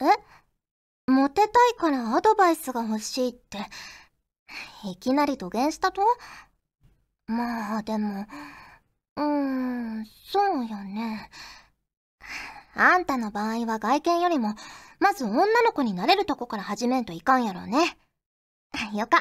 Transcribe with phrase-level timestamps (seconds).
[0.00, 0.04] え？
[1.10, 3.58] モテたいからアドバイスが欲しいって、
[4.84, 6.02] いきなり土下したと？
[7.26, 8.26] まあ、でも、
[9.16, 9.24] うー
[10.00, 11.30] ん、そうよね。
[12.74, 14.54] あんたの場合は外見よりも、
[14.98, 17.96] まず女の子になれるとこから始めんといかんやろね。
[18.94, 19.18] よか。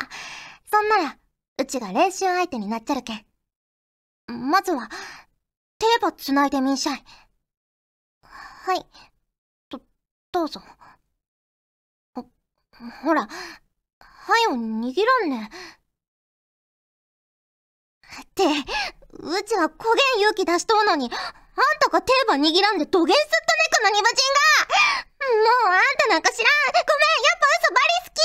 [0.71, 1.17] そんなら、
[1.57, 3.25] うちが練習相手になっちゃるけん。
[4.27, 4.89] まずは、
[5.79, 7.03] 手羽繋いでみんしゃい。
[8.21, 8.85] はい。
[10.31, 10.61] ど、うぞ。
[12.13, 12.25] ほ、
[13.03, 13.27] ほら、
[13.99, 14.57] はよ握
[15.05, 15.49] らんね。
[18.21, 18.43] って、
[19.13, 21.09] うちはこげん勇気出しとうのに、
[21.59, 25.35] あんたが手羽握らんで土下すったねかなにばちんがも
[25.67, 28.23] うあんたなんか知らんごめんやっぱ嘘バリ好き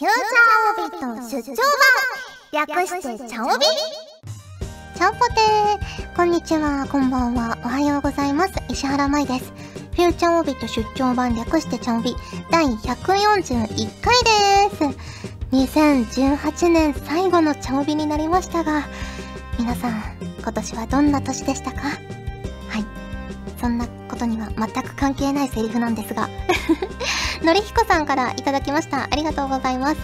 [0.00, 3.64] フューチャーオビット出張版略してチャオビ
[4.96, 8.54] チャオポテーこんにちは、こんばんは、おはようございます。
[8.68, 9.63] 石原舞です。
[9.94, 12.16] フューチャーオビット出張版略してチャオビ
[12.50, 14.12] 第141回
[14.68, 14.84] です。
[15.52, 18.88] 2018年最後のチャオビになりましたが、
[19.56, 20.02] 皆さん、
[20.40, 21.78] 今年はどんな年でしたか？
[21.80, 21.94] は
[22.80, 22.84] い。
[23.60, 26.28] そんなことには全く関係ないセリフなんですが
[27.44, 29.04] のりひこさんからいただきました。
[29.04, 29.96] ありがとうございます。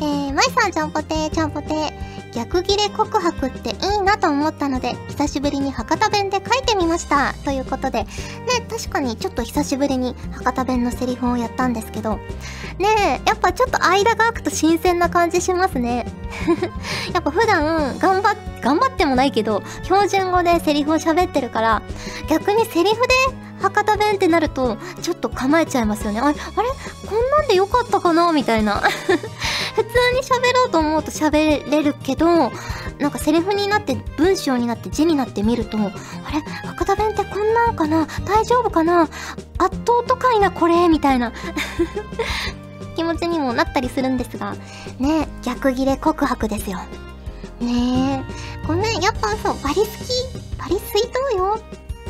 [0.04, 1.91] ー、まいさん、ちゃんぽてー、ちゃんぽてー。
[2.32, 7.34] 逆切れ告白っていいなと思ったので、久しぶりに博多弁で書いてみました。
[7.44, 8.06] ということで、ね、
[8.70, 12.16] 確かにちょっと久しぶりに博多弁のセリフをやったんですけど、
[12.78, 16.06] ねえ、やっぱちょっと間が空くと新鮮な感じしますね。
[17.12, 21.82] やっぱ普段、頑張っ、頑張ってもないけど、標準語でセリフを喋ってるから、
[22.28, 23.14] 逆にセリフで
[23.60, 26.20] 博多弁ってなると、ちょっと構えちゃいますよね。
[26.20, 26.68] あれ、あれ
[27.08, 28.32] こんなんでよかったかな？
[28.32, 28.82] みたいな。
[29.74, 32.52] 普通に喋ろうと思うと喋れるけど、
[32.98, 35.82] なんかセリフになって文章になって字になってみると、あ
[36.30, 36.40] れ？
[36.66, 38.06] 博多弁ってこんなんかな？
[38.26, 39.02] 大丈夫かな？
[39.02, 40.88] 圧倒とかいなこれ？
[40.88, 41.32] みたいな
[42.96, 44.54] 気持ちにもなったりするんですが、
[44.98, 46.78] ね逆ギレ告白ですよ。
[47.60, 48.66] ねえ。
[48.66, 49.88] ごめん、やっぱそう、バリ好き。
[50.58, 51.58] バリ水筒よ。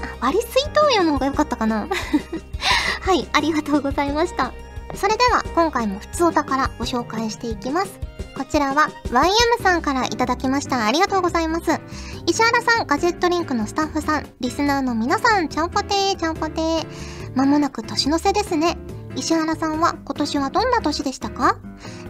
[0.02, 1.86] あ、バリ水筒よの方が良かったかな。
[3.02, 4.52] はい、ありがとうございました。
[4.94, 7.98] それでは今回も普通お宝ご紹介していきます。
[8.36, 10.86] こちらは YM さんからいただきました。
[10.86, 11.80] ありがとうございます。
[12.26, 16.86] 石原さん、ガジェットリンクのスタッフさん、リスナーの皆さん、ちゃんぽてー、ちゃんぽてー。
[17.34, 18.76] まもなく年の瀬ですね。
[19.16, 21.58] 石原さんは今年はどんな年でしたか？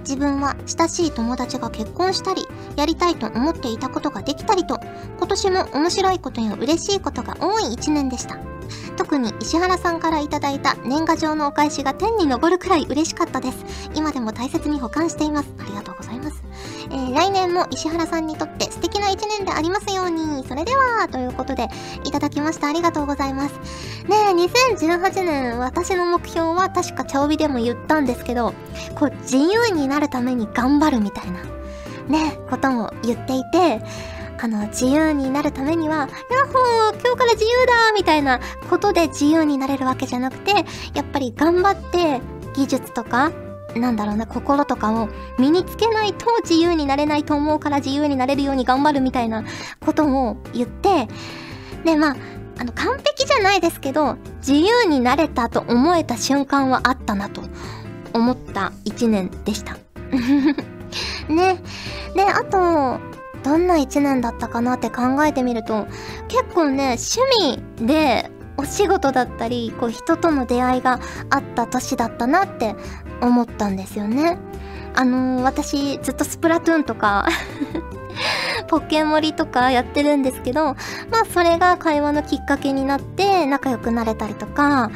[0.00, 4.78] 自分は親しい友達が結婚したり、やりたいと思っていたことができたりと、
[5.18, 8.38] 今年も面白いことや嬉しいことが多い一年でした。
[8.96, 13.90] 特に石原さんからいただいた年賀状のお返しが天に昇るくらい嬉しかったです。
[13.94, 15.52] 今でも大切に保管しています。
[15.58, 16.42] ありがとうございます。
[16.90, 20.46] えー、来年も石原さんにとって素敵な一年でありますように。
[20.46, 21.68] それでは、ということで、
[22.04, 22.68] いただきました。
[22.68, 23.54] ありがとうございます。
[24.08, 28.52] ねえ、2018年、私の目標は確か茶帯でも言ったんですけど、
[28.94, 31.42] こう、自由になるために頑張るみたいな、
[32.08, 33.82] ね、ことも言っていて、
[34.42, 40.50] あの、自由になるためには、ヤッホー今日から自由だみたいなことで自由になれるわけじゃなくて、
[40.94, 42.20] やっぱり頑張って
[42.52, 43.30] 技術とか、
[43.76, 45.08] なんだろうな、心とかを
[45.38, 49.44] 身につけないと自由になれないと思うから自由になれるように頑張るみたいな
[49.78, 51.06] ことを言って、
[51.84, 52.16] で、まあ、
[52.58, 57.42] あの、完璧じゃないですけど、自由になれたと思えた瞬間はあったなと
[58.12, 59.76] 思った一年でした。
[61.32, 61.62] ね。
[62.16, 65.86] で、あと、どんな一年だったかなって考えてみると、
[66.28, 67.20] 結構ね、趣
[67.78, 72.74] 味でお仕事だったり、こう人との出会いがあった年だったなって
[73.20, 74.38] 思ったんですよね。
[74.94, 77.26] あのー、私ずっとスプラトゥーンとか
[78.68, 80.74] ポケモリとかやってるんですけど、ま
[81.22, 84.90] あそれが会話のきっかけになって仲良くなれたりとか、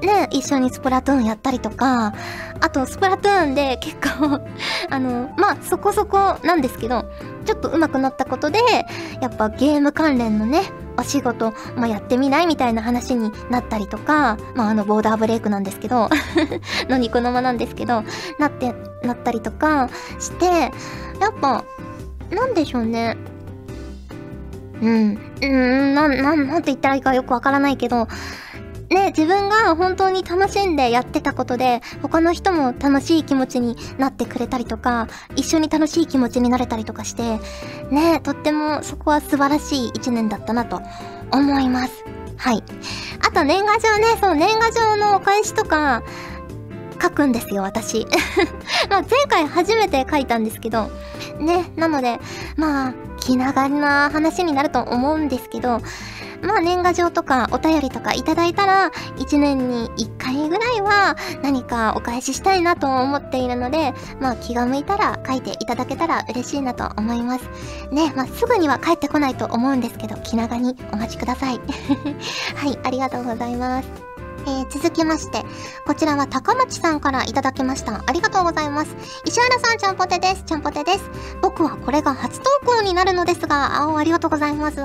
[0.00, 2.14] ね、一緒にスプラトゥーンやったりとか、
[2.60, 4.40] あとスプラトゥーンで結構
[4.90, 7.04] あの、まあそこそこなんですけど、
[7.44, 8.58] ちょっと上手くなったことで、
[9.20, 10.62] やっぱゲーム関連のね、
[10.98, 16.08] お仕事、まあ、やってみないみたいな話になったりとか、まあ、あの、ボーダーブレイクなんですけど
[16.88, 18.04] のニコ生なんですけど、
[18.38, 20.70] なって、なったりとかして、や
[21.30, 21.64] っぱ、
[22.30, 23.16] なんでしょうね。
[24.80, 25.18] うん。
[25.42, 28.08] うん、なん、なん、なんて言ったらいいかよくわからないけど、
[28.92, 37.40] ね、自分が本当に楽しんでやってたことで、他の人も楽しい気持ちになってくれたりとか、一緒に楽しい気持ちになれたりとかして、
[37.90, 40.82] ね、とってもそこは素晴らしい一年だったなと
[41.32, 42.04] 思います。
[42.36, 42.62] はい。
[43.26, 46.02] あと年賀状ね、そう、年賀状のお返しとか、
[47.00, 48.06] 書くんですよ、私。
[48.88, 50.90] ま、前回初めて書いたんですけど、
[51.40, 52.20] ね、なので、
[52.56, 55.80] まあ、気長な話になると思うんですけど、
[56.42, 67.44] まあ年賀状とかお便りとかいただいたら、1年に1回ぐらいは何かお返ししたいなと思っているので、まあ気が向いたら書いていただけたら嬉しいなと思います。
[67.90, 71.60] ね、まあすぐには帰ってこないと思うんですけど、気長にお待ちください。
[72.56, 74.11] はい、ありがとうございます。
[74.46, 75.44] えー、続きまして、
[75.86, 78.02] こちらは高町さんからいただきました。
[78.06, 78.94] ありがとうございます。
[79.24, 80.44] 石原さん、ちゃんぽてです。
[80.44, 81.10] ちゃんぽてです。
[81.40, 84.76] 僕はこれが初投稿になるのですが、あありがとうございます。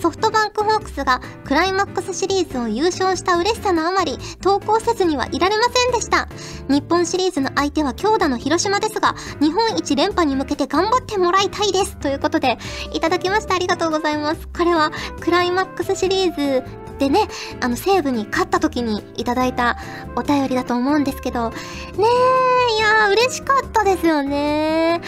[0.00, 6.28] ソフトバンクホークスがクライマックスシリーズを優勝した嬉しさのあまり、投稿せずにはいられませんでした。
[6.68, 11.96] 日本シリーズの相手は強打の広島ですが、日本一連覇に向けて頑張ってもらいたいです。
[11.96, 12.58] ということで、
[12.92, 13.54] いただきました。
[13.54, 14.48] ありがとうございます。
[14.48, 14.90] これは、
[15.20, 17.26] クライマックスシリーズでね、
[17.60, 19.76] あの、西武に勝った時にいただいた
[20.14, 21.56] お便りだと思うんですけど、ね
[21.98, 25.00] え、いやー、嬉しかったですよね。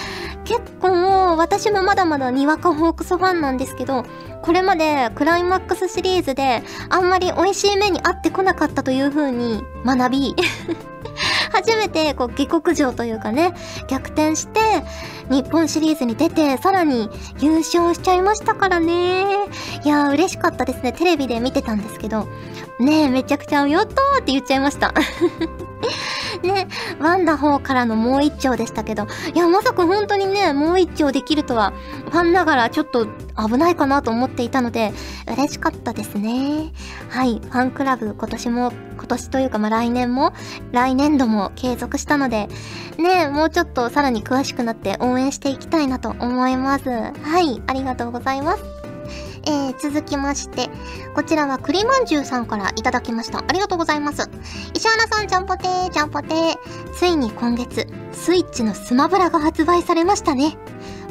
[0.44, 4.04] 結構、私もまだまだにわかホークスファンなんですけど、
[4.42, 10.34] これまでクライマックスシリーズであんまり美味しい目に合ってこなかったという風に学び
[11.54, 13.54] 初めてこう下克上というかね、
[13.86, 14.60] 逆転して、
[15.30, 17.08] 日本シリーズに出て、さらに
[17.38, 19.24] 優勝しちゃいましたからね。
[19.84, 20.92] いやー嬉しかったですね。
[20.92, 22.26] テレビで見てたんですけど、
[22.80, 24.92] ねえ、めちゃくちゃ、やったーって言っちゃいました。
[26.42, 26.66] ね、
[26.98, 31.72] ワンダホーからのもう一丁でしたけど、いや、まさか本当にね、もう一丁できるとは、
[32.10, 33.06] ファンながらちょっと
[33.36, 34.92] 危ないかなと思っていたので、
[35.26, 36.72] 嬉しかったですね。
[37.08, 38.72] はい、ファンクラブ今年も、
[39.04, 40.32] 今年というかまあ来年も、
[40.72, 42.48] 来年度も継続したので、
[42.96, 46.88] ね、もうちょっとさらに詳しくなって応援していきたいなと思います。
[46.88, 48.64] はい、ありがとうございます。
[49.46, 50.70] えー、続きまして、
[51.14, 53.40] こちらは栗まんじゅうさんからいただきました。
[53.46, 54.30] ありがとうございます。
[54.72, 56.56] 石原さん、ちゃんぽてー、ちゃんぽてー。
[56.96, 60.56] ついに今月、スイッチのスマブラが発売されましたね。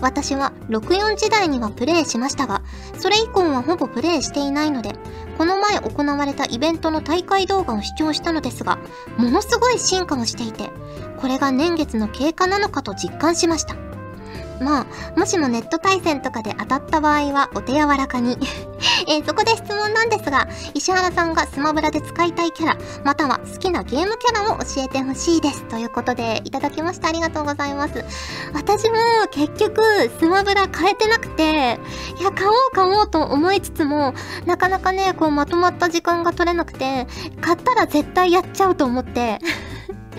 [0.01, 2.63] 私は64時代にはプレイしましたが、
[3.03, 4.94] それ以降はほぼプレイしていないので、
[5.38, 8.79] この前行われたイベントの大会動画を視聴したのですが、
[9.17, 10.71] ものすごい進化をしていて、
[11.17, 13.75] これが年月の経過なのかと実感しました。
[14.61, 18.38] まあ、もしもネット対戦とかで当たった場合はお手柔らかに
[19.07, 25.63] えー、そこで質問なんですが、石原さんがスマブラで使いたいキャラ、または好きなゲームキャラを教えてほしいです。
[25.63, 27.09] ということで、いただきました。
[27.09, 28.03] ありがとうございます。
[28.53, 28.95] 私も
[29.31, 29.81] 結局、
[30.19, 31.79] スマブラ変えてなくて、
[32.19, 34.13] いや、買おう買おうと思いつつも、
[34.45, 37.07] なかなかね、こうまとまった時間が取れなくて、
[37.41, 39.39] 買ったら絶対やっちゃうと思って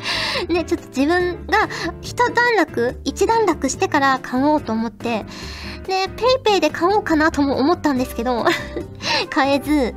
[0.48, 1.68] ね、ちょっと自分が
[2.02, 5.24] 一段落、一段落してから買おうと思って、
[5.88, 8.44] ね、 PayPay で買おうかなとも思ったんですけど
[9.30, 9.94] 買えず、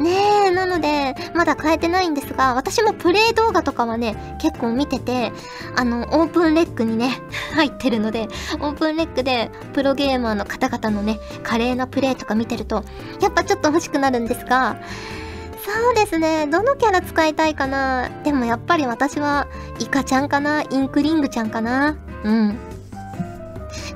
[0.00, 0.10] ね
[0.48, 5.32] え、なので、まだ買えてないんですが、私もプレイ動画とかはね、結構見てて、
[5.76, 7.20] あの、 OPENRECにね、
[7.54, 8.28] 入ってるので、
[8.60, 12.84] OPENRECで、プロゲーマーの方々のね、華麗なプレイとか見てると、
[13.20, 14.78] やっぱちょっと欲しくなるんですが、
[15.64, 16.46] そうですね。
[16.46, 22.58] どのキャラ使いたいかなでもやっぱり私は、イカちゃんかなインクリングちゃんかなうん。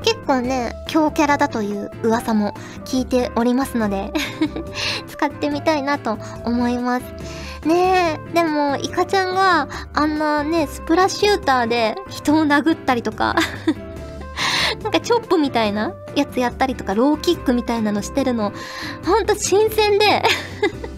[0.02, 2.54] 結構ね、強キャラだという噂も
[2.86, 4.12] 聞いておりますので
[5.06, 7.04] 使ってみたいなと思います。
[7.66, 13.36] ねえ、でも、イカちゃんがあんなね、スプラッシューターで人を殴ったりとか
[14.82, 18.52] なんかチョップみたいなやつやったりとか、ローキックみたいなのしてるの、
[19.04, 20.22] ほんと新鮮で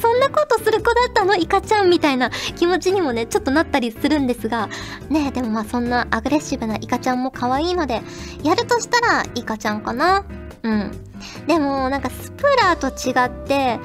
[0.00, 4.68] そんなことする子だったのイカちゃんみたいな気持ちにもね、ちょっとなったりするんですが、
[5.08, 8.02] ねでもまあそんなアグレッシブなイカちゃんも可愛いので、
[8.42, 10.24] やるとしたらイカちゃんかな。
[10.62, 10.90] うん。
[11.46, 13.78] でも、なんかスプラーと違って、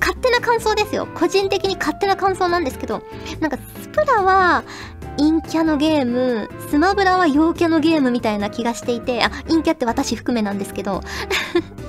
[0.00, 1.06] 勝手な感想ですよ。
[1.14, 3.02] 個人的に勝手な感想なんですけど、
[3.40, 4.64] なんかスプラは、
[5.18, 11.02] 陰キャのゲーム、スマブラは陽キャのゲームみたいな気がしていて、あ、陰キャって私含めなんですけど、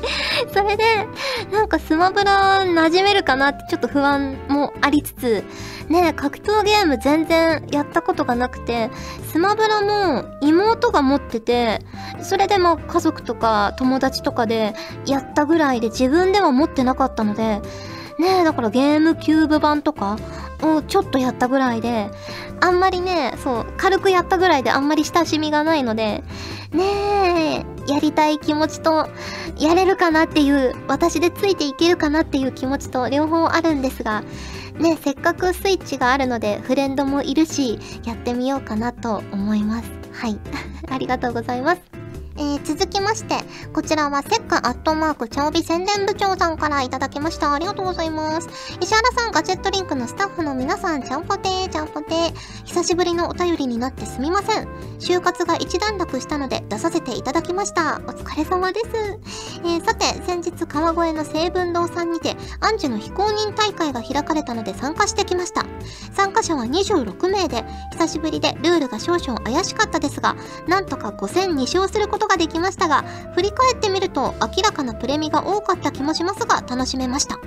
[0.54, 0.84] それで、
[1.52, 5.44] なんかスマブラ馴染めるかなってちょっと不安もありつつ、
[5.90, 8.90] ね格闘ゲーム全然やったことがなくて、
[9.32, 11.80] スマブラも妹が持ってて、
[12.22, 14.74] それでも家族とか友達とかで
[15.06, 17.62] やったぐらいで自分では持ってなかったので、
[18.20, 20.18] ねだからゲームキューブ版とか
[20.62, 22.10] をちょっとやったぐらいで、
[22.62, 26.24] あんまりね、そう、軽くやったぐらいであんまり親しみがないので、
[26.72, 29.08] ねえ、やりたい気持ちと、
[29.58, 34.24] やれるかなっていう、私でついていけるかなっていう気持ちと両方あるんですが、
[34.80, 39.92] ね、せっかくスイッチがあるので、フレンドもいるし、やってみようかなと思います。
[40.12, 40.40] はい。
[40.90, 42.01] ありがとうございます。
[42.38, 43.36] えー、続きまして、
[43.74, 47.54] こちらはセッカアットマークチャオビ宣伝部長さんからいただきました。
[47.54, 48.50] ありがとうございます。
[48.80, 52.34] 石原さん、ガジェットリンクのスタッフの皆さん、ちゃんぽてー、ちゃんぽてー。
[52.66, 54.68] 久しぶりのお便りになってすみません。
[55.00, 58.02] 就活が一段落したので出させていただきました。
[58.08, 59.51] お疲れ様です。
[59.64, 65.66] えー、さて、先日川越の成文堂さんにて、アンジュの非公認大会が開かれたので参加してきました。
[66.14, 70.36] 参加者は26名で、久しぶりでルールが少々怪しかったですが、
[70.68, 73.04] なんとか5戦2勝することができましたが、
[73.36, 77.40] 振り返ってみると明らかなプレミが多かった気もしますが、楽しめました。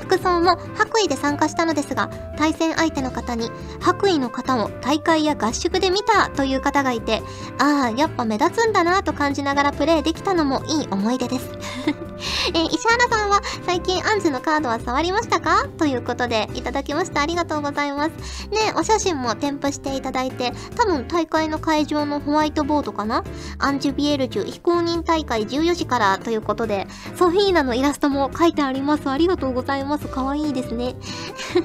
[0.00, 7.22] 服装も白衣で参加したのですが、対戦相手の方に、白衣の方を大会や合宿で見たという方がいて、
[7.58, 11.45] ああ、やっぱ目立つんだなと感じながらプレイできたのもいい思い出です。
[12.54, 15.66] えー、石原さんは最近アンジュのカードは触りましたか？
[15.78, 17.20] ということでいただきました。
[17.20, 18.48] ありがとうございます。
[18.48, 23.24] ねお写真も添付していただいて多分大会の会場のホワイトボードかな？
[23.58, 26.86] アンジュビエルジュ非公認大会14時からということで
[27.16, 29.08] ソフィーナのイラストも書いてあります。
[29.10, 30.06] ありがとうございます。
[30.08, 30.94] かわいいですね。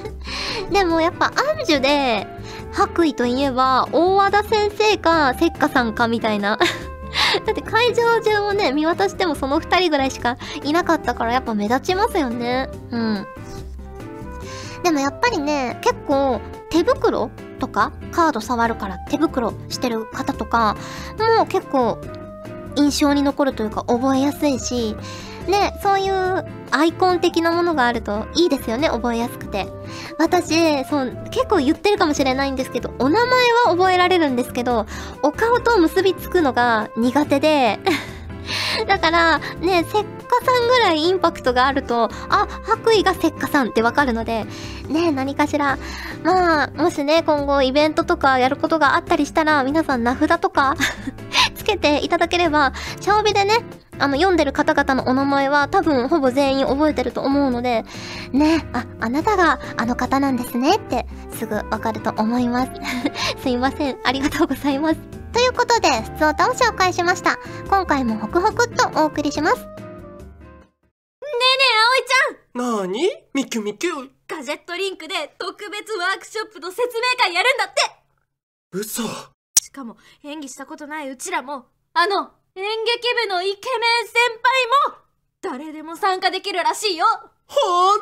[0.72, 2.28] でもやっぱアンジュで
[2.74, 6.58] 白衣といえば大和田先生かせっかさんかみたいな。
[7.46, 12.70] だって会場中をね、見渡してもその2人ぐらいしかいなかったからやっぱ目立ちますよね。
[12.92, 13.28] うん。
[14.84, 20.76] でもやっぱりね、結構手袋とかカード触るから手袋してる方とか
[21.38, 22.00] も結構
[22.76, 24.96] 印象に残るというか覚えやすいし、
[25.48, 29.68] ね、そういうアイコン的なものがあるといいですよね、覚えやすくて。
[30.18, 33.30] 私、そう、結構言ってるかもしれないんですけど、お名前
[33.66, 34.86] は覚えられるんですけど、
[35.22, 37.80] お顔と結びつくのが苦手で、
[38.88, 44.46] だから、ね、せっかさんぐらいインパクトがあると、あ、白衣がせっかさんってわかるので、
[44.88, 45.78] ね、何かしら、
[46.24, 50.76] まあ、もしね、今後イベントとかやることがあったりしたら、皆さん名札とか
[51.74, 53.64] けていただければ、シャオビでね、
[54.00, 57.84] あの、読んでる方々のお名前は多分ほぼ全員覚えてると思うので、
[58.32, 61.06] ね、あ、あなたがあの方なんですねって
[61.38, 62.72] すぐわかると思います。
[63.42, 63.98] すいません。
[64.04, 65.00] ありがとうございます。
[65.34, 67.38] ということで、普通歌を紹介しました。
[67.70, 69.58] 今回もホクホクっとお送りします。
[69.58, 69.64] ね
[72.54, 73.10] えねえ、葵ちゃんなーに？
[73.34, 77.82] ミキュミキュガジェットリンクで特別ワークショップの説明会やるんだって
[78.72, 79.04] 嘘
[79.72, 84.98] しかも演技したことないうちらも、あの、演劇部のイケメン先輩も
[85.42, 87.06] 誰でも参加できるらしいよ。
[87.48, 88.00] 本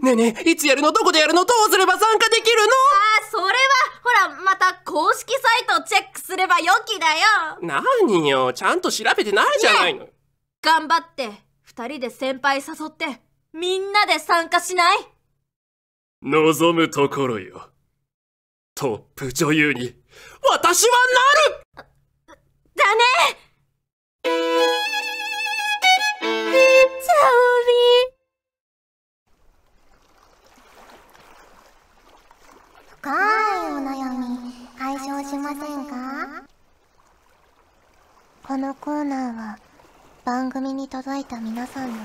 [0.00, 0.16] 当に？
[0.16, 0.90] ねえねえ、いつやるの？
[0.90, 1.44] どこでやるの？
[1.44, 2.62] どうすれば参加できるの？
[2.64, 2.66] あ
[3.22, 3.50] あ、それは、
[4.02, 7.58] ほら、また公式サイトチェックすればよきだよ。
[7.62, 10.06] 何よ、ちゃんと調べてないじゃないの。
[10.06, 10.12] ね、
[10.60, 11.30] 頑張って、
[11.62, 13.20] 二人で先輩誘って、
[13.52, 14.98] みんなで参加しない？
[16.22, 17.70] 望むところよ。
[18.74, 19.99] トップ女優に、
[20.42, 20.96] 私は
[21.76, 21.86] なる！
[22.76, 23.02] だね！
[24.22, 27.72] チャオビ
[33.00, 34.24] 深いお悩み
[34.78, 36.44] 解消しませんか？
[38.42, 39.58] このコーナーは
[40.24, 41.96] 番組に届いた皆さんの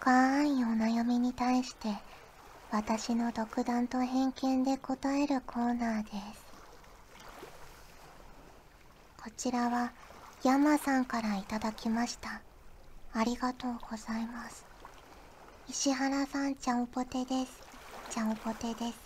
[0.00, 1.88] 深いお悩みに対して
[2.70, 6.41] 私の独断と偏見で答えるコーナーです。
[9.22, 9.92] こちらは
[10.42, 12.42] 山さんからいただきました。
[13.12, 14.64] ありがとうございます。
[15.68, 17.60] 石原さん、ちゃんぽてです。
[18.10, 18.98] ちゃんぽてです。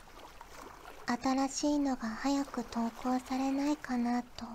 [1.22, 4.46] 新しいのが早く投稿されないかなと、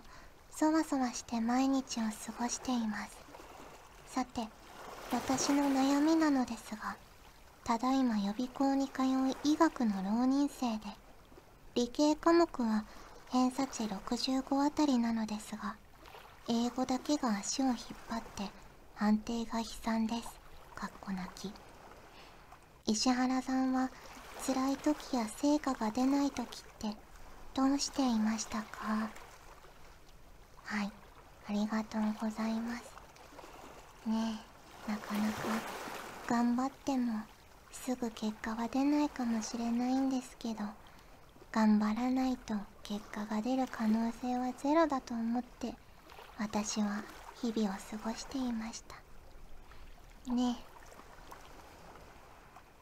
[0.49, 3.15] そわそわして毎日を過ごしています。
[4.07, 4.47] さて、
[5.11, 6.95] 私の悩みなのですが、
[7.63, 10.85] ただいま予備校に通う医学の浪人生で、
[11.75, 12.83] 理系科目は
[13.31, 15.77] 偏差値65あたりなのですが
[16.49, 17.75] 英語だけが足を引っ
[18.09, 18.43] 張って
[18.93, 20.27] 判定が悲惨です。
[20.75, 21.53] かっこ泣き。
[22.87, 23.89] 石原さんは
[24.45, 26.47] 辛い時や成果が出ない時っ
[26.77, 26.97] て
[27.53, 29.09] どうしていましたか？
[30.65, 30.91] はい。
[31.47, 32.83] ありがとうございます。
[34.05, 34.41] ね
[34.87, 35.37] えなかなか
[36.27, 37.21] 頑張っても
[37.71, 40.65] すぐ結果は出ないかもしれないんですけど。
[41.51, 45.73] 頑張らないと結果が出る可能性はゼロだと思って
[46.37, 47.03] 私は
[47.41, 50.33] 日々を過ごしていました。
[50.33, 50.71] ねえ。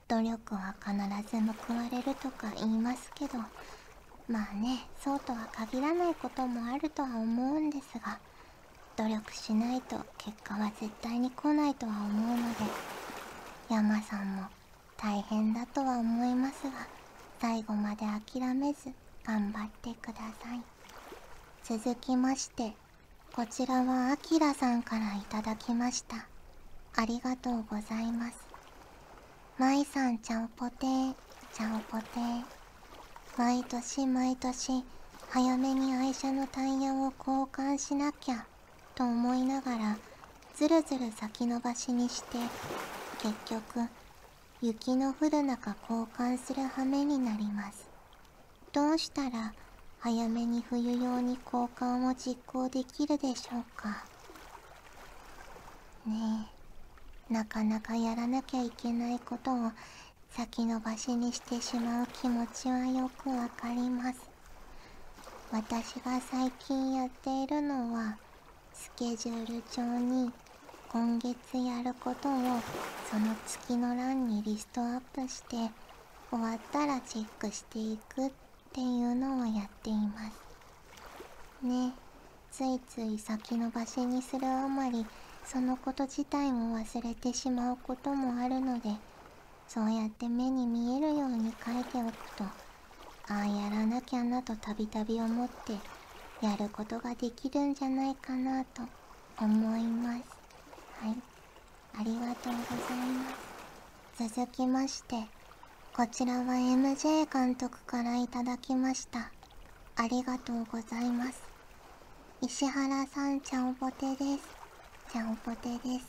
[0.09, 0.93] 努力は必
[1.29, 3.38] ず報われるとか言いますけど
[4.27, 8.19] まあねそうとは限らないこともあるとは思うんですが
[8.97, 12.57] 努力しないと結果は絶対に来ないとは思うので
[13.69, 14.43] 山さんも
[14.97, 16.88] 大変だとは思いますが
[17.39, 18.91] 最後まで諦めず
[19.25, 20.62] 頑張ってください。
[21.63, 22.74] 続きまして
[23.36, 26.27] こちらはあきらさんからいただきました。
[26.96, 28.48] ありがとうございます。
[29.58, 31.15] まいさんちゃんぽてー。
[31.53, 32.43] ちゃんぽてー。
[33.38, 34.84] 毎年毎年
[35.29, 38.46] 早めに愛車のタイヤを交換しなきゃ
[38.96, 39.98] と思いながら
[40.55, 42.38] ずるずる先延ばしにして
[43.22, 43.88] 結局
[44.61, 47.89] 雪の降る中交換する羽目になります。
[48.73, 49.53] どうしたら
[49.99, 54.03] 早めに冬用に交換を実行できるでしょうか？
[56.05, 56.49] ね
[57.29, 57.33] え。
[57.33, 59.71] なかなかやらなきゃいけないことを
[60.31, 64.19] 先延ばしにしてしまう気持ちはよくわかります。
[65.51, 68.17] 私が最近やっているのは
[68.73, 70.33] スケジュール帳に
[70.91, 72.31] 今月やることを
[73.12, 75.55] その月の欄にリストアップして
[76.31, 78.31] 終わったらチェックしていくっ
[78.74, 80.43] ていうのをやっています。
[81.62, 81.93] ね。
[82.51, 85.05] ついつい先延ばしにするあまり
[85.43, 88.89] そのこと自体も忘れてしまうこともあるので
[89.67, 92.53] そうやって目に見えるように書いておくとあ
[93.27, 95.74] あやらなきゃなとたびたび思って
[96.41, 98.81] やることができるんじゃないかなと
[99.39, 100.38] 思います。
[101.01, 101.15] はい。
[101.98, 103.29] ありがとうございま
[104.18, 104.36] す。
[104.36, 105.15] 続きまして
[105.96, 109.32] こちらは MJ 監督からいただきました。
[109.96, 111.41] ありがとうございます。
[112.41, 114.50] 石原さんちゃんぽてです。
[115.13, 116.06] ちゃんぽてです。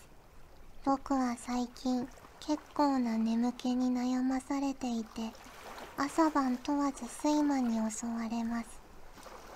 [0.84, 2.08] 僕は最近
[2.40, 5.30] 結構な眠気に悩まされていて
[5.96, 8.66] 朝晩問わず睡魔に襲われます。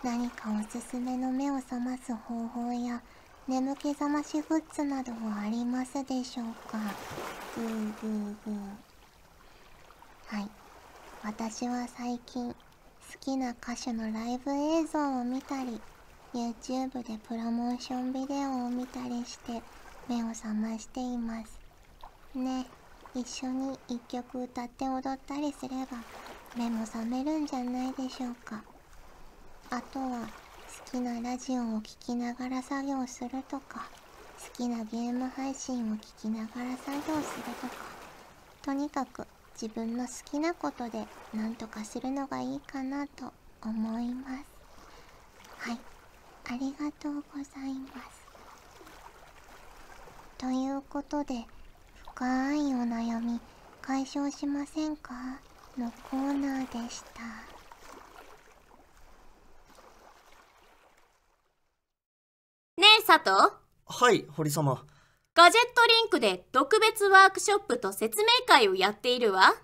[0.04, 3.02] 何かおすすめの目を覚ます方法や
[3.46, 6.78] 眠気覚ましグッズなどはありますでしょうか？
[7.54, 10.36] グーグーグー。
[10.36, 10.48] はい。
[11.22, 12.56] 私は最近好
[13.20, 15.78] きな歌手のライブ映像を見たり
[16.32, 19.60] YouTube でプロモーションビデオを見たりして
[20.08, 21.60] 目を覚ましています。
[22.34, 22.64] ね。
[23.14, 25.98] 一緒に一曲歌って踊ったりすれば
[26.56, 28.64] 目も覚めるんじゃないでしょうか。
[29.70, 30.26] あとは
[30.76, 33.88] 好きなラジオを聴きながら作業するとか
[34.38, 37.74] 好きなゲーム配信を聞きながら作業するとか
[38.62, 39.26] とにかく
[39.60, 44.44] 自分の好きなことで何とかするのがいいかなと思います。
[45.58, 45.78] はい。
[46.46, 48.24] ありがとうございます。
[50.38, 51.44] ということで
[52.14, 53.40] 深いお悩み
[53.80, 55.14] 解消しませんか？
[55.78, 57.22] のコーナーでした
[62.80, 63.30] ねえ佐藤。
[63.86, 64.84] はい、堀様。
[65.34, 69.54] ガジェットリンクで特別ワークショップと説明会をやっているわ。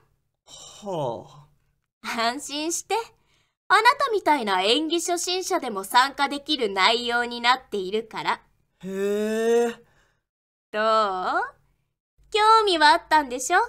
[0.47, 1.47] は
[2.03, 2.95] 安心して。
[3.69, 8.33] あなたみたいな演技初心者でも参加できる内容になっているから。
[8.33, 8.41] あ。
[8.85, 9.71] へえ。
[10.73, 10.83] どう？
[12.33, 13.61] 興味はあったんでしょ？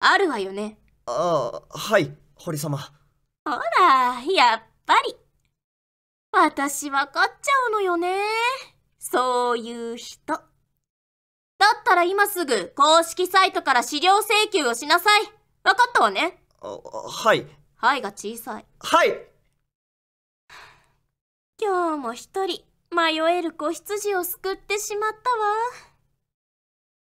[0.00, 0.78] あるわよね。
[1.06, 2.78] ああ、はい、堀様。
[2.78, 5.16] ほらやっぱり。
[6.32, 8.08] 私わかっちゃうのよね
[9.02, 10.34] そういう人。
[10.34, 10.42] だっ
[11.84, 15.22] たら今すぐ公式サイトから資料請求をしなさい。
[15.64, 16.40] わかったわね。
[16.60, 18.64] あはい、はいが小さい。
[18.78, 19.08] はい。
[21.60, 22.62] 今日も一人
[22.94, 25.46] 迷える子羊を救ってしまったわ。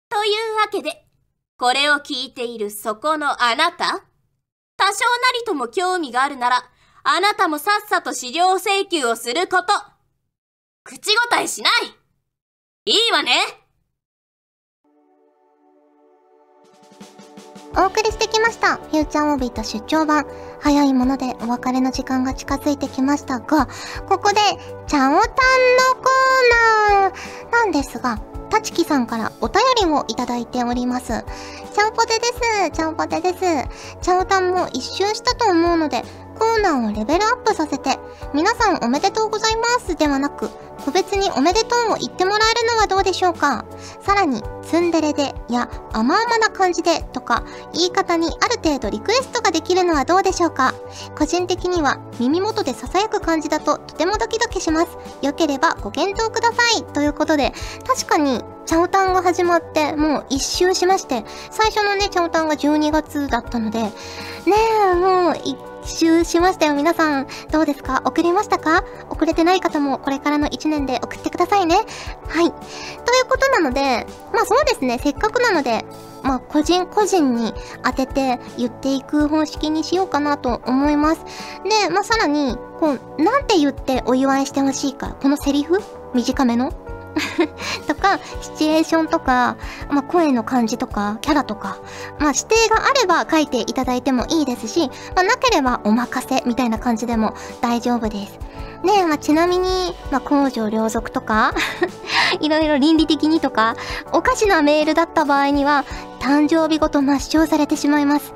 [0.08, 1.06] というわけで、
[1.58, 3.84] これを聞いているそこのあなた。
[3.84, 4.92] 多少な
[5.38, 6.64] りとも興味があるなら、
[7.02, 9.89] あなたもさっさと資料請求をすること。
[10.82, 11.72] 口答えしない
[12.86, 13.32] いいわね
[17.76, 18.76] お送りしてきました。
[18.76, 20.26] フューチャーオービート出張版。
[20.60, 23.66] 早いものでお別れの時間が近づいてきましたが、
[24.08, 24.36] ここで、
[24.86, 28.18] チャオタンのコーナーなんですが、
[28.50, 31.06] たちきさんからお便りをいただいております。
[31.06, 32.70] チャオポテです。
[32.72, 33.38] チャオポテです。
[34.02, 36.02] チャオタンも一周したと思うので、
[36.40, 37.98] コーナーをレベルアップさせて、
[38.32, 40.48] 皆さんおめでとうございますではなく、
[40.82, 43.66] 個別におめでとうを言ってもらえるのはどうでしょうか？
[44.00, 50.72] さらに、ツンデレでや甘々な感じでとか、言い方にある程度リクエストができるのはどうでしょうか？
[51.18, 54.96] 個人的には耳元で囁く感じだととてもドキドキします。
[55.20, 56.84] よければご検討ください。
[56.94, 57.52] ということで、
[57.86, 63.90] 確かに、チャオタンが始まってもう一周しまして、最初のね、チャオタンが12月だったので、ね
[64.92, 65.58] え、もう一
[65.90, 66.74] 周しましたよ。
[66.74, 68.02] 皆さん、どうですか？
[68.04, 68.84] 送りましたか？
[69.10, 71.76] 遅れてない方もこれからの1年で送ってくださいね。
[71.76, 71.84] はい。
[71.84, 71.86] と
[72.42, 72.52] いう
[73.28, 75.84] ことなので、まあそうですね、せっかくなので、
[76.22, 81.24] まあ個人個人に当てて言っていく方式にしようかなと思います。
[81.64, 85.80] で、まあさらに、こう、なんて言ってお祝いしてほしいか、このセリフ？
[86.14, 86.72] 短めの？
[87.86, 89.56] とか、シチュエーションとか、
[89.90, 91.78] まあ、声の感じとか、キャラとか、
[92.18, 98.38] まあ、指定があれば書いていただいてもいいですし、まあ、なければお任せみたいな感じでも大丈夫です。
[98.84, 101.52] ねえ、まあ、ちなみに、まあ、公序良俗とか、
[102.40, 103.76] いろいろ倫理的にとか、
[104.12, 105.84] おかしなメールだった場合には、
[106.20, 108.34] 誕生日ごと抹消されてしまいます。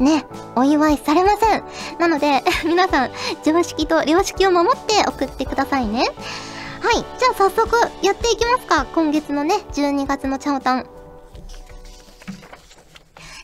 [0.00, 1.64] ね、お祝いされません。
[1.98, 3.10] なので、皆さん、
[3.44, 6.06] 常識と良識を守って送ってくださいね。
[6.84, 8.84] はい、じゃあ早速やっていきますか。
[8.94, 10.86] 今月のね、12月のチャオタン。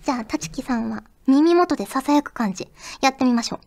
[0.05, 2.69] じゃあ、たちきさんは耳元で囁く感じ、
[3.01, 3.61] やってみましょう。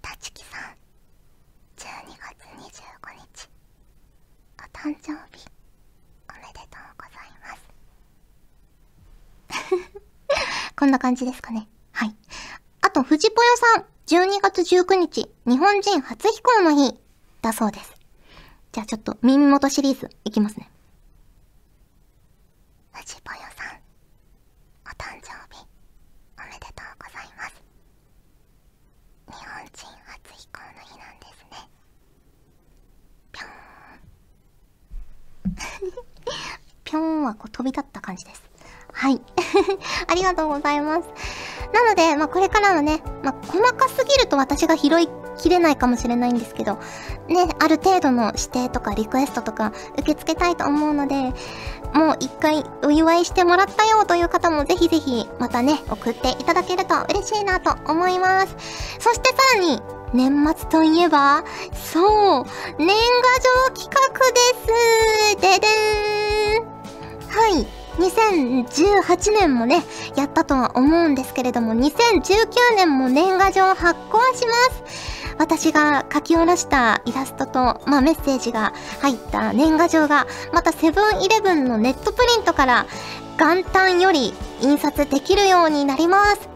[0.00, 0.60] たちきさん、
[1.78, 1.84] 12
[2.16, 2.36] 月
[2.78, 3.48] 25日、
[4.60, 5.44] お誕生日、
[6.30, 7.56] おめでとうございま
[9.90, 9.98] す。
[10.78, 11.68] こんな感じですかね。
[11.90, 12.14] はい。
[12.82, 17.01] あと、藤ぽよさん、12月19日、日本人初飛行の日、
[17.42, 17.94] だそうです。
[18.70, 20.70] じゃあちょっと耳元シリーズいきますね。
[22.92, 23.80] 藤ぽよさん、
[24.86, 25.66] お誕生日、
[26.38, 27.62] おめでとうございます。
[29.26, 31.68] 日本人初飛行の日なんですね。
[33.32, 35.94] ぴょーん。
[36.84, 38.42] ぴょーんはこう飛び立った感じです。
[38.92, 39.20] はい。
[40.06, 41.08] ありがとうございます。
[41.72, 45.08] なので、まあ、これからはね、まあ、細かすぎると私が拾い
[45.38, 46.78] きれないかもしれないんですけど、
[47.28, 51.32] ね、ある程度の指定とかリクエストとか受け付けたいと思うので、
[51.94, 58.56] もう一回お祝いしてもらったよという方もぜひぜひまたね、送っていただけると嬉しいなと思います。
[58.98, 59.80] そしてさらに、
[60.14, 62.44] 年末といえば、そう、
[62.78, 62.94] 年賀
[63.70, 66.82] 状企画ですででーん
[67.28, 67.81] はい。
[67.98, 69.82] 2018年もね、
[70.16, 75.22] やったとは思うんですけれども、2019年も年賀状発行します。
[75.38, 82.86] 私が書き下ろしたイラストと、まあ、メッセージが入った年賀状が、またセブンイレブンのネットプリントから
[83.38, 86.48] 元旦より印刷できるようになります。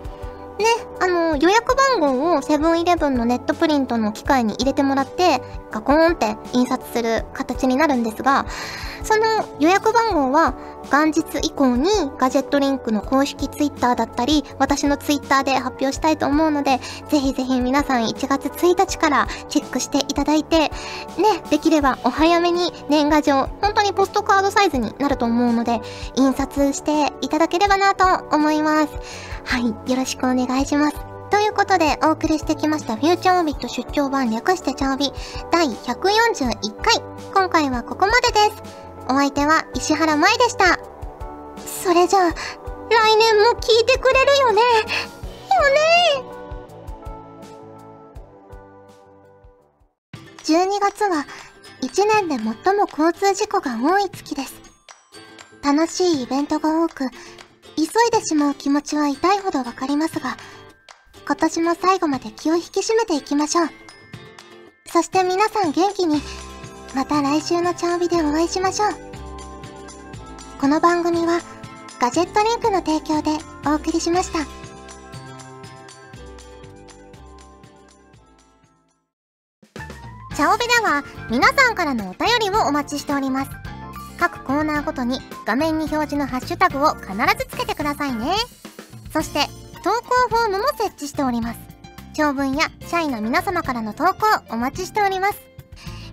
[0.58, 0.64] ね、
[1.00, 8.46] あの、予約番号をセブンイレブンのネットプリントの機械に入れてもらって、ガコーンって印刷する形になるんですが、
[9.06, 10.54] その予約番号は
[10.90, 11.88] 元日以降に
[12.18, 20.70] ガジェットリンクの公式ツイッターだったり、私のツイッターで発表したいと思うので、ぜひぜひ皆さん1月1日からチェックしていただいて、ね、
[21.50, 25.80] できればお早めに年賀状、本当にポストカードサイズになると思うので、
[26.16, 28.92] 印刷していただければなと思います。
[29.44, 30.96] はい、よろしくお願いします。
[31.30, 35.12] ということで、お送りしてきました、フューチャーオービット出張版略してチャオビ
[35.52, 37.02] 第141回。
[37.34, 38.85] 今回はここまでです。
[39.08, 40.78] お相手は石原舞でした。
[41.64, 44.62] それじゃあ、来年も聞いてくれるよね？
[44.62, 46.36] よね
[50.44, 51.24] ？12月は
[51.82, 52.44] 1年で最
[52.76, 54.54] も交通事故が多い月です。
[55.62, 57.10] 楽しいイベントが多く、
[57.76, 60.36] 急いでしまう気持ちは痛いほどわかりますが、
[61.26, 63.68] 今年も最後まで気を引き締めていきましょう。
[64.86, 66.20] そして皆さん元気に、
[66.96, 68.88] また来週のチャービでお会いしましょう。
[70.58, 71.40] この番組は、
[72.00, 73.32] ガジェットリンクの提供で
[73.66, 74.46] お送りしました。
[80.34, 83.50] チャオベでは皆さんからのお便りをお待ちしております。
[84.18, 88.32] 各コーナーごとに画面に表示のハッシュタグを必ずつけてくださいね。
[89.12, 89.40] そして、
[89.84, 91.60] 投稿フォームも設置しております。
[92.14, 94.14] 長文や社員の皆様からの投稿
[94.48, 95.55] お待ちしております。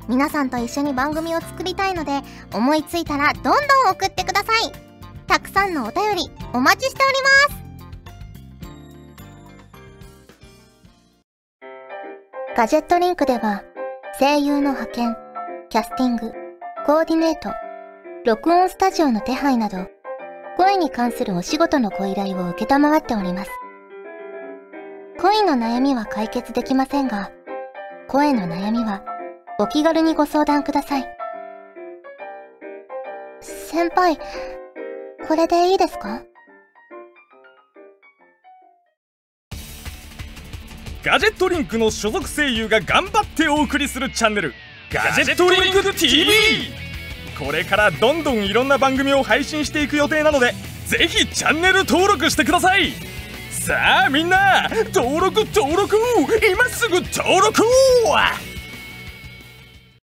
[0.08, 2.22] 皆さんと一緒に番組を作りたいので、
[2.54, 3.54] 思いついたらどんどん
[3.92, 4.72] 送ってください。
[5.28, 7.64] たくさんのお便りお待ちしております。
[12.56, 13.64] ガジェットリンクでは、
[14.20, 15.18] 声優の派遣、
[15.70, 16.32] キャスティング、
[16.86, 17.50] コーディネート、
[18.26, 19.88] 録音スタジオの手配など、
[20.58, 23.52] 声に関するお仕事のご依頼を受っております。
[25.20, 27.32] 恋の悩みは解決できませんが、
[28.08, 29.02] 声の悩みは
[29.60, 31.06] お気軽にご相談ください。
[33.42, 34.18] 先輩、
[35.28, 36.24] これでいいですか？
[41.04, 44.54] ガジェットリンクの所属声優が頑張ってお送りするチャンネル
[44.90, 46.32] ガジェットリンク TV
[47.38, 50.54] これからどんどんいろんな番組を配信していく予定なので
[50.86, 52.94] ぜひチャンネル登録してください。
[53.52, 55.98] さあみんな登録登録。
[56.50, 57.64] 今すぐ登録